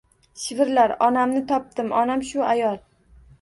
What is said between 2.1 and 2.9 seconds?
shu ayol…